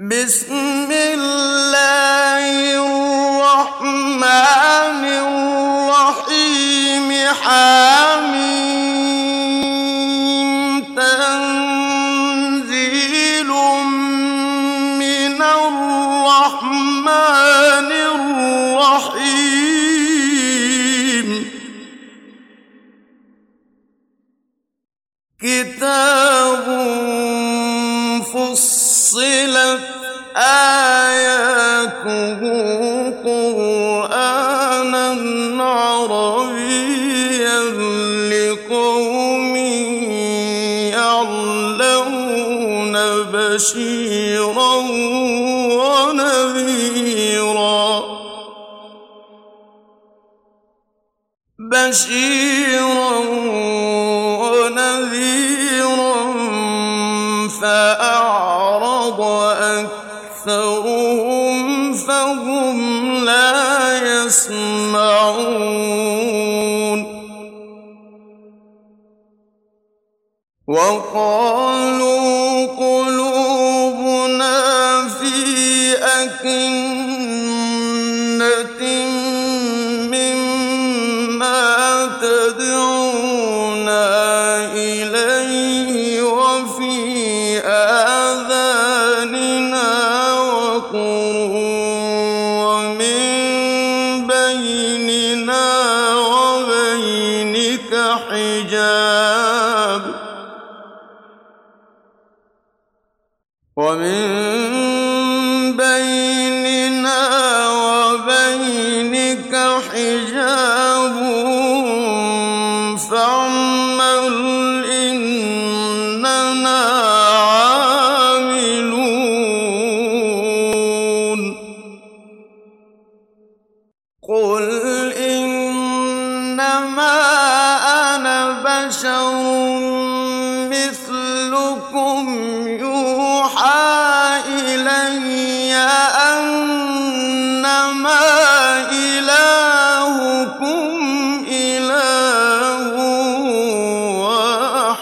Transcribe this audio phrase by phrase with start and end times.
[0.00, 1.69] بسم الله
[51.90, 53.18] بشيرا
[54.42, 56.14] ونذيرا
[57.60, 59.20] فأعرض
[60.46, 65.40] أكثرهم فهم لا يسمعون
[70.68, 71.49] وقال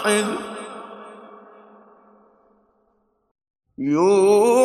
[0.05, 0.25] واحد.
[3.77, 4.58] يوم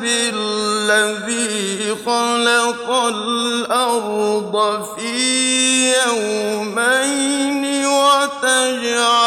[0.00, 4.54] بالذي خلق الأرض
[4.96, 5.12] في
[6.06, 9.23] يومين وتجعلون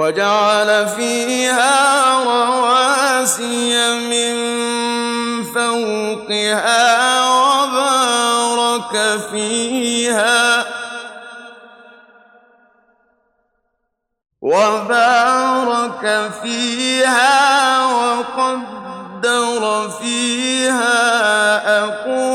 [0.00, 3.74] وجعل فيها رواسي
[4.10, 4.34] من
[5.44, 8.94] فوقها وبارك
[9.30, 10.64] فيها.
[14.40, 16.04] وبارك
[16.42, 19.62] فيها وقدر
[20.00, 21.00] فيها.
[21.84, 22.29] أقوى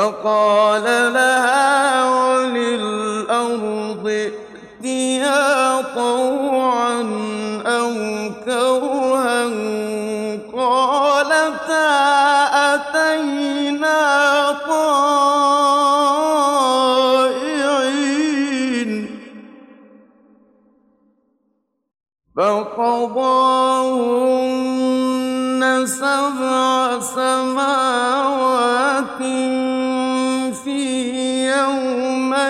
[0.00, 7.00] فقال لها وللأرض ائتيا طوعا
[7.66, 7.92] أو
[8.44, 9.44] كرها
[10.56, 11.90] قالتا
[12.74, 14.00] أتينا
[14.68, 15.00] طائعين
[22.36, 23.50] فقضاهن
[25.86, 28.20] سبع سماوات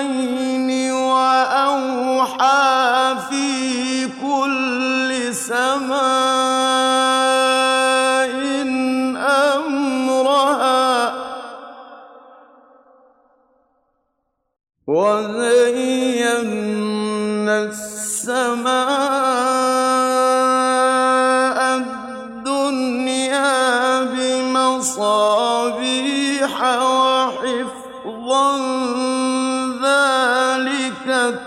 [0.01, 0.40] يومين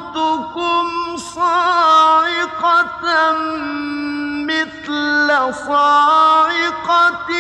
[1.17, 3.03] صاعقة
[4.49, 5.29] مثل
[5.67, 7.31] صاعقة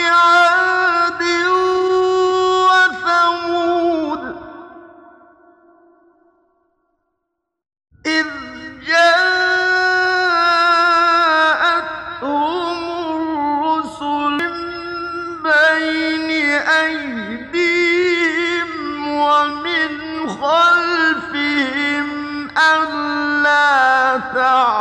[24.32, 24.81] ألا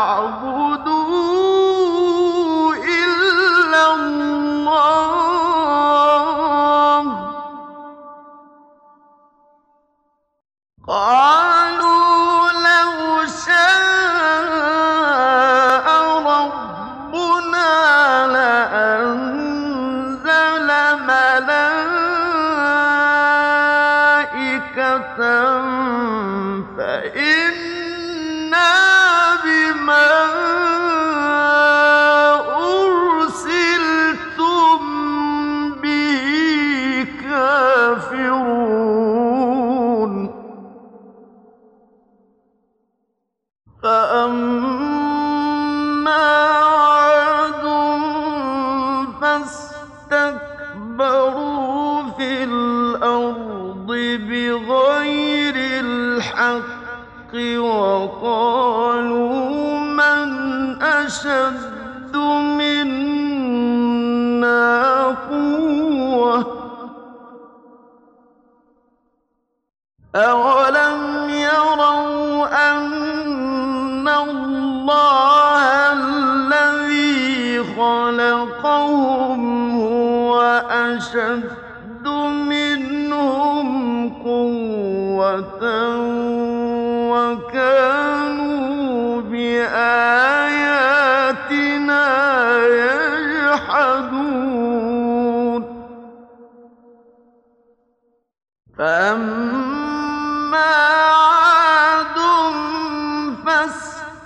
[98.82, 100.74] فأما
[101.06, 102.18] عاد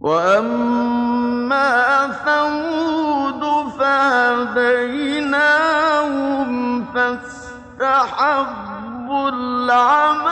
[0.00, 3.42] وأما ثمود
[3.78, 5.28] فهديناهم
[6.94, 8.48] فاستحبوا
[9.28, 10.27] العمى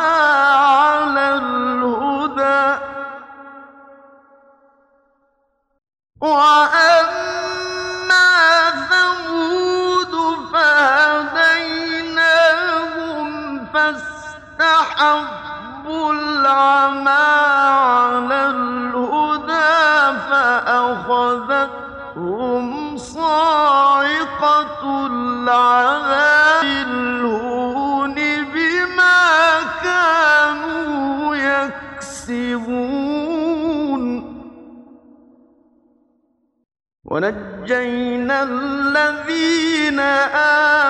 [37.71, 40.01] ونجينا الذين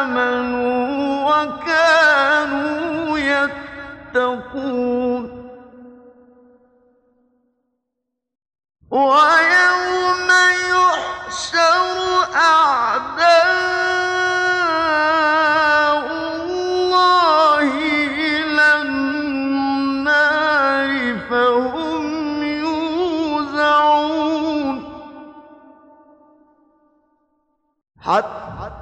[0.00, 3.18] آمنوا وكانوا
[4.14, 5.23] يتقون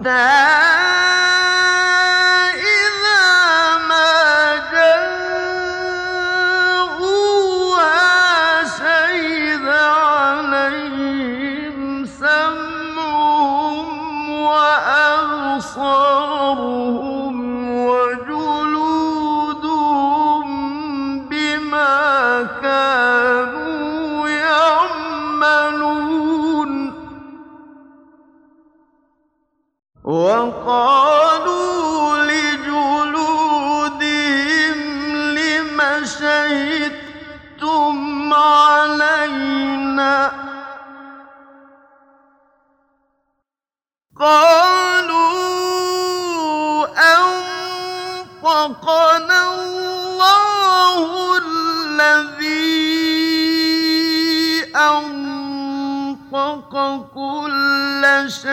[0.04, 0.63] that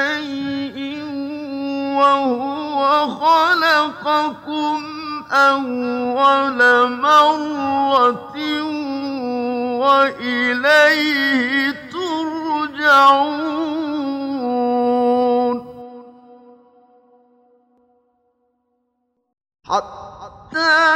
[0.01, 0.79] شيء
[2.00, 4.77] وهو خلقكم
[5.31, 6.60] أول
[6.91, 8.36] مرة
[9.81, 11.51] وإليه
[11.91, 13.41] ترجعون.
[19.65, 20.91] حتى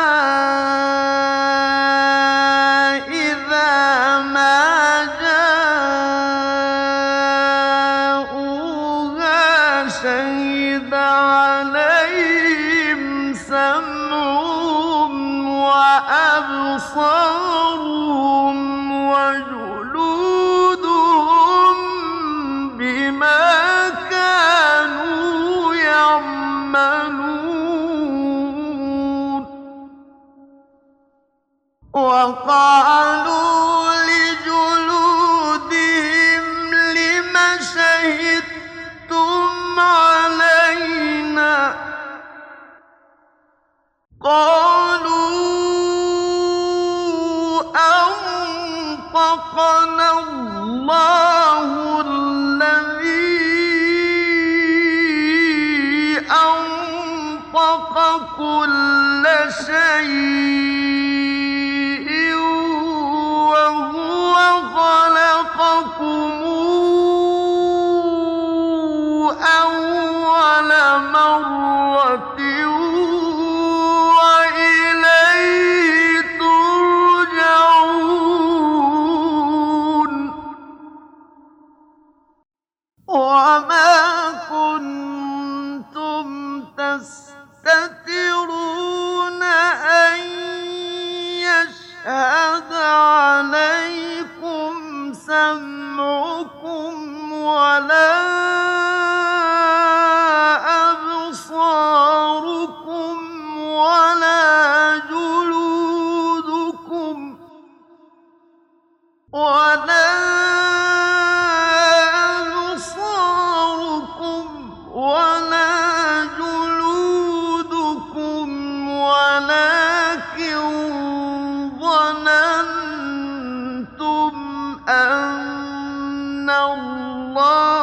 [124.89, 127.74] أن الله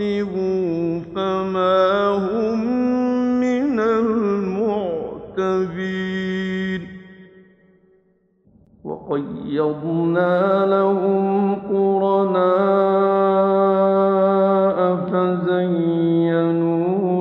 [0.00, 2.58] عُوقِبُوا فَمَا هُمْ
[3.40, 5.20] مِنَ الْمُعْتَبِينَ
[8.84, 12.40] وَقَيَّضْنَا لَهُمْ قُرَنَاءَ
[15.12, 16.76] فَزَيَّنُوا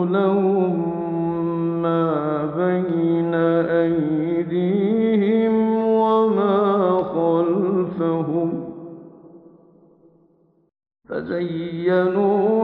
[0.05, 0.73] لَهُم
[1.81, 3.33] مَّا بَيْنَ
[3.83, 5.53] أَيْدِيهِمْ
[5.85, 6.57] وَمَا
[7.03, 8.49] خَلْفَهُمْ
[11.09, 12.58] فَزَيَّنُوا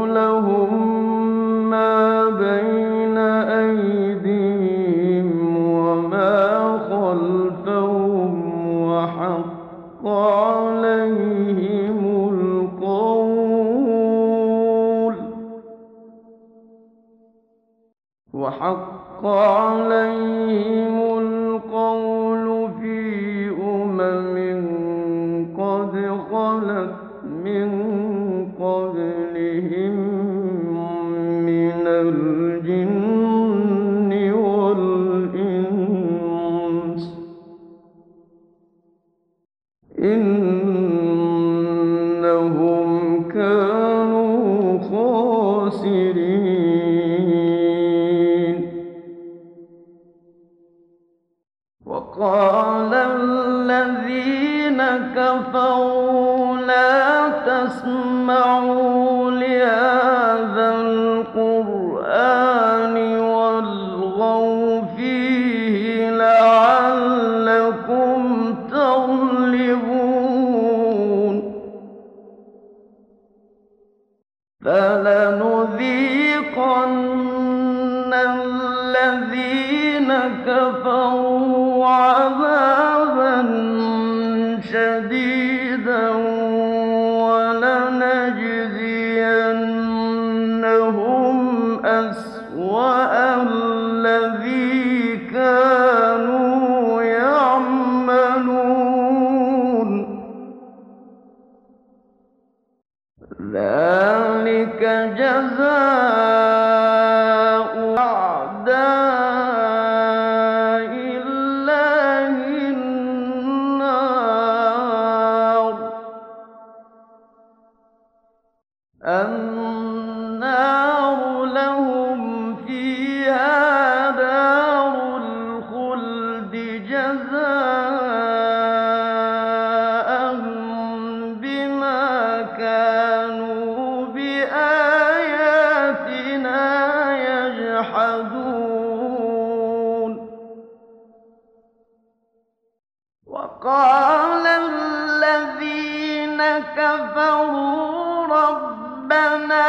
[146.86, 149.66] كفروا ربنا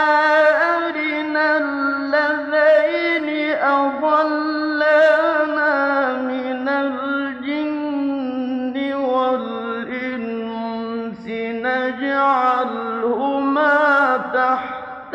[0.77, 3.35] أرنا الذين
[6.29, 7.97] من الجن
[8.95, 10.45] والإنس
[11.67, 13.07] نجعلهما
[14.35, 15.15] تحت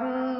[0.00, 0.37] بعد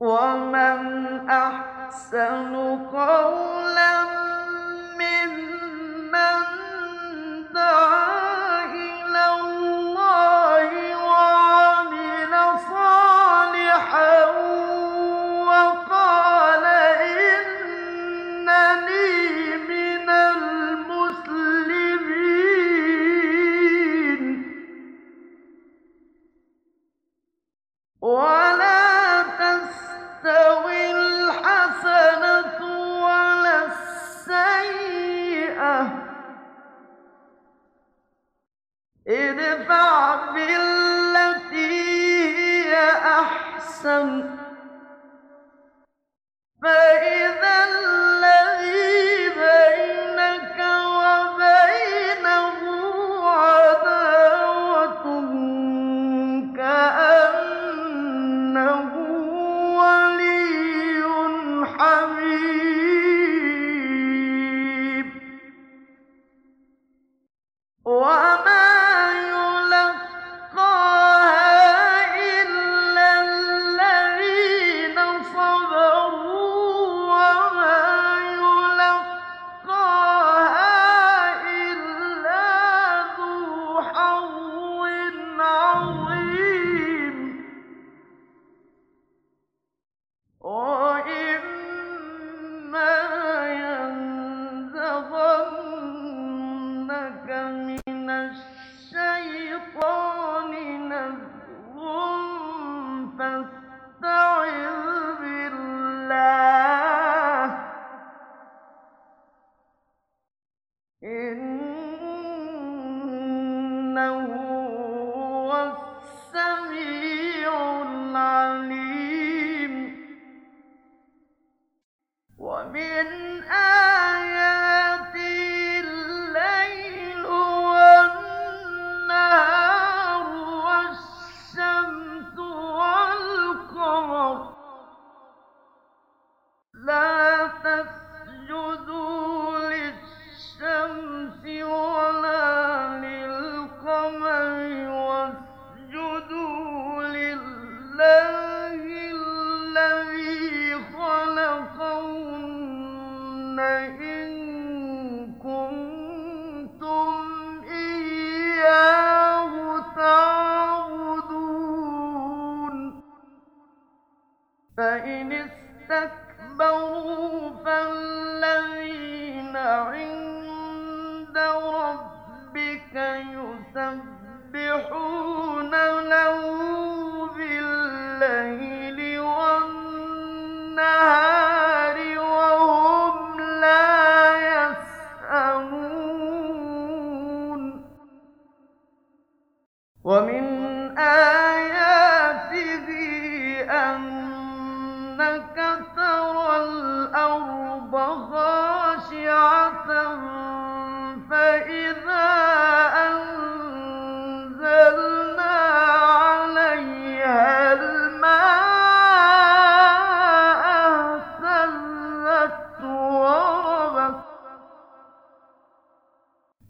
[0.00, 2.54] ومن أحسن
[2.92, 4.03] قولاً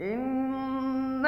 [0.00, 1.22] إن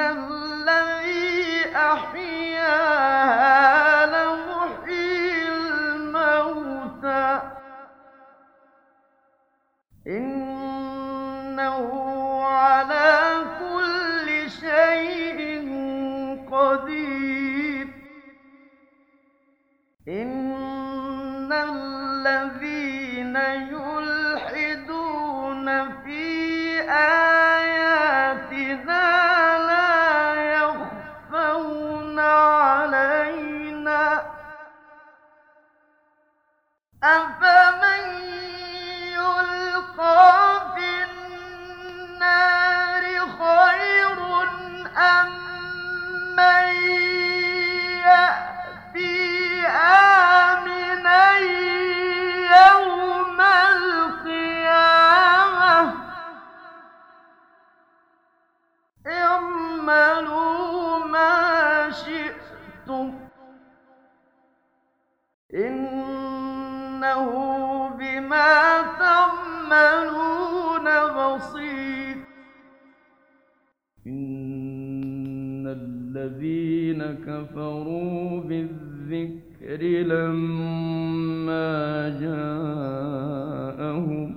[75.71, 84.35] الذين كفروا بالذكر لما جاءهم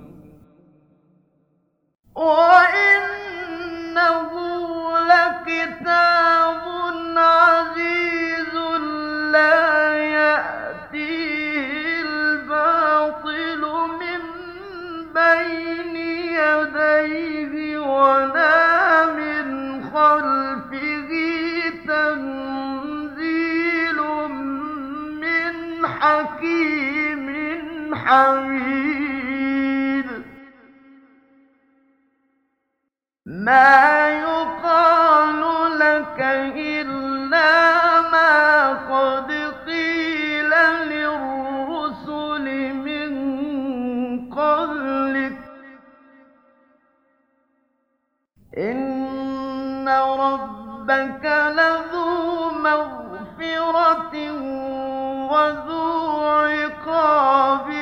[3.31, 4.31] وإنه
[5.11, 6.61] لكتاب
[7.17, 8.53] عزيز
[9.31, 13.61] لا يأتيه الباطل
[14.01, 14.21] من
[15.13, 15.95] بين
[16.41, 18.40] يديه ولا
[28.11, 30.07] حميد
[33.25, 35.41] ما يقال
[35.79, 36.19] لك
[36.55, 39.31] إلا ما قد
[39.65, 40.51] قيل
[40.91, 43.11] للرسل من
[44.31, 45.39] قبلك.
[48.57, 49.89] إن
[50.25, 51.25] ربك
[51.57, 54.13] لذو مغفرة
[55.31, 55.91] وذو
[56.25, 57.80] عقاب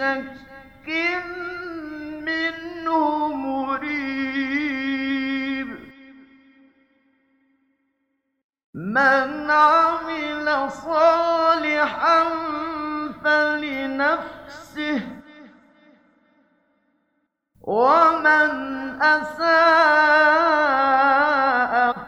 [0.01, 0.89] شك
[2.25, 3.91] منه مريب.
[8.75, 12.25] من عمل صالحا
[13.25, 15.01] فلنفسه
[17.61, 18.51] ومن
[19.03, 19.53] أساء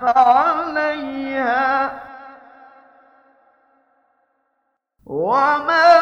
[0.01, 2.03] فعليها
[5.07, 6.02] ومن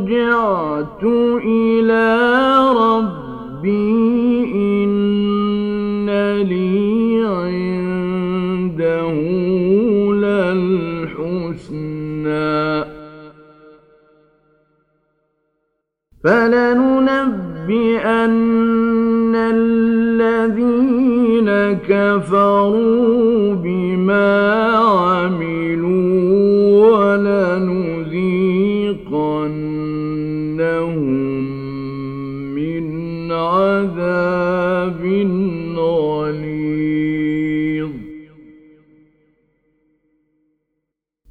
[0.00, 1.04] رجعت
[1.44, 2.06] إلى
[2.76, 3.90] ربي
[4.54, 6.10] إن
[6.42, 7.70] لي عنده
[16.24, 17.70] فلننبئن
[19.34, 20.70] الذين
[21.88, 23.09] كفروا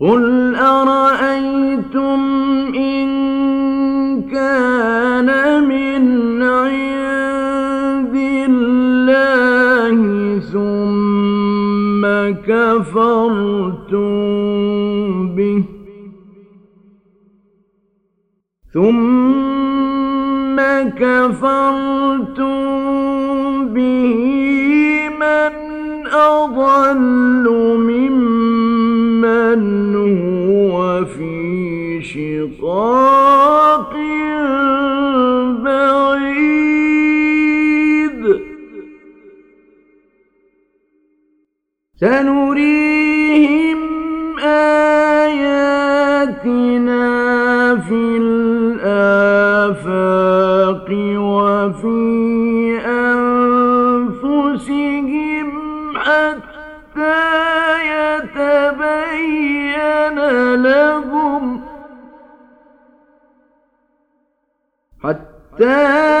[0.00, 2.20] قل أرأيتم
[2.74, 3.08] إن
[4.22, 5.28] كان
[5.68, 8.14] من عند
[8.48, 9.98] الله
[10.38, 12.02] ثم
[12.46, 13.53] كفرتم
[18.74, 20.56] ثم
[20.98, 22.54] كفرتم
[23.74, 24.20] به
[25.20, 25.52] من
[26.12, 27.46] أضل
[27.78, 29.62] ممن
[29.94, 33.92] هو في شقاق
[35.64, 36.62] بعيد
[42.00, 43.78] سنريهم
[44.44, 45.74] آياتنا
[47.76, 48.33] في
[65.58, 66.13] حتى